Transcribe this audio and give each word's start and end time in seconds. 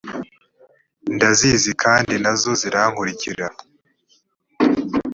yh 1.05 1.11
ndazizi 1.15 1.71
kandi 1.83 2.13
na 2.23 2.33
zo 2.41 2.51
zirankurikira 2.61 3.47